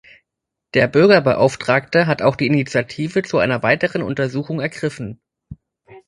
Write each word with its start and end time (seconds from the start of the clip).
Der 0.73 0.87
Bürgerbeauftragte 0.87 2.07
hat 2.07 2.23
auch 2.23 2.35
die 2.35 2.47
Initiative 2.47 3.21
zu 3.21 3.37
einer 3.37 3.61
weiteren 3.61 4.01
Untersuchung 4.01 4.59
ergriffen. 4.59 5.21